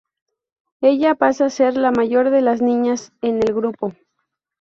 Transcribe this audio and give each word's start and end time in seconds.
Ella 0.81 1.13
pasa 1.13 1.45
a 1.45 1.49
ser 1.51 1.77
la 1.77 1.91
mayor 1.91 2.31
de 2.31 2.41
las 2.41 2.59
niñas 2.59 3.13
en 3.21 3.35
el 3.37 3.53
grupo. 3.53 3.93